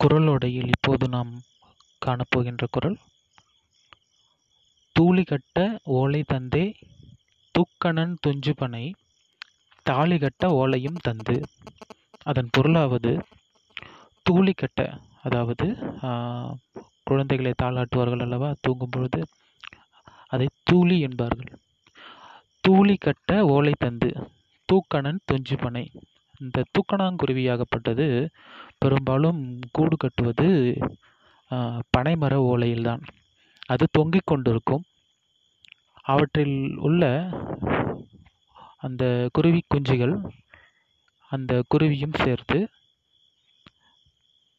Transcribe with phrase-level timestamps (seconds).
[0.00, 1.32] குறளோடையில் இப்போது நாம்
[2.02, 2.96] காணப்போகின்ற குறள்
[4.96, 5.58] தூளி கட்ட
[5.98, 6.64] ஓலை தந்தே
[7.54, 8.84] தூக்கணன் துஞ்சுபனை
[9.86, 11.36] தாலி கட்ட ஓலையும் தந்து.
[12.22, 13.12] அதன் பொருளாவது
[14.26, 14.80] தூளி கட்ட
[15.22, 15.66] அதாவது
[17.08, 18.50] குழந்தைகளை தாளாட்டுவார்கள் அல்லவா?
[18.60, 19.20] தூங்கும் பொழுது
[20.34, 21.52] அதை தூளி என்பார்கள்.
[22.64, 24.10] தூளி கட்ட ஓலை தந்து
[24.68, 25.84] தூக்கணன் துஞ்சுபனை
[26.40, 28.06] இந்த தூக்கணாங்குருவியாகப்பட்டது
[28.78, 29.40] பெரும்பாலும்
[29.76, 30.48] கூடு கட்டுவது
[31.96, 33.02] பனைமர ஓலையில்தான்.
[33.66, 34.84] அது தொங்கிக் கொண்டிருக்கும்.
[36.04, 37.02] அவற்றில் உள்ள
[38.78, 40.14] அந்த குருவி குஞ்சுகள்
[41.30, 42.58] அந்த குருவியும் சேர்த்து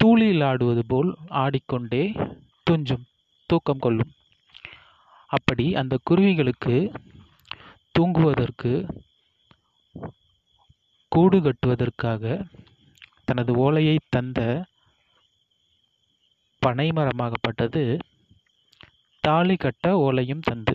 [0.00, 1.10] தூளியில் ஆடுவது போல்
[1.42, 2.04] ஆடிக்கொண்டே
[2.66, 3.04] துஞ்சும்
[3.50, 4.12] தூக்கம் கொள்ளும்.
[5.30, 6.76] அப்படி அந்த குருவிகளுக்கு
[7.94, 8.72] தூங்குவதற்கு
[11.14, 12.22] கூடு கட்டுவதற்காக
[13.24, 14.40] தனது ஓலையை தந்த
[16.62, 17.82] பனைமரமாகப்பட்டது
[19.24, 20.74] தாலி கட்ட ஓலையும் தந்து.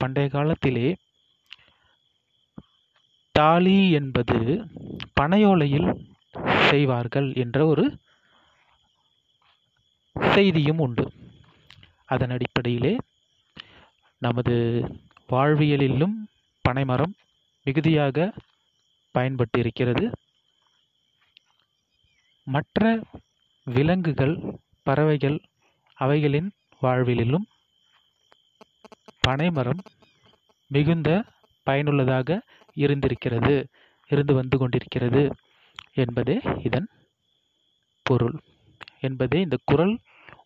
[0.00, 0.88] பண்டைய காலத்திலே
[3.34, 4.38] தாலி என்பது
[5.20, 5.90] பனையோலையில்
[6.70, 7.84] செய்வார்கள் என்ற ஒரு
[10.16, 11.04] செய்தியும் உண்டு.
[12.06, 12.94] அதன் அடிப்படையிலே
[14.22, 14.54] நமது
[15.32, 16.16] வாழ்வியலிலும்
[16.64, 17.14] பனைமரம்
[17.66, 18.32] மிகுதியாக
[19.18, 20.04] பயன்பட்டு இருக்கிறது
[22.46, 22.82] மற்ற
[23.66, 24.34] விலங்குகள்
[24.86, 25.38] பறவைகள்
[25.98, 26.48] அவைகளின்
[26.82, 27.46] வாழ்விலும்
[29.20, 29.80] பனைமரம்
[30.70, 31.08] மிகுந்த
[31.66, 32.38] பயனுள்ளதாக
[32.76, 33.54] இருந்திருக்கிறது
[34.10, 35.22] இருந்து வந்து கொண்டிருக்கிறது
[35.94, 36.88] என்பதே இதன்
[38.06, 38.36] பொருள்
[39.00, 39.94] என்பதே இந்த குறள்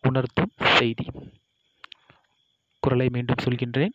[0.08, 1.04] உணர்த்தும் செய்தி.
[2.82, 3.94] குரலை மீண்டும் சொல்கின்றேன்.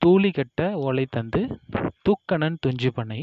[0.00, 1.40] தூளி கட்ட ஓலை தந்து
[2.04, 3.20] தூக்கணன் துஞ்சுபனை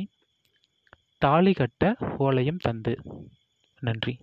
[1.22, 2.94] தாலி கட்ட ஓலையும் தந்து.
[3.82, 4.14] நன்றி.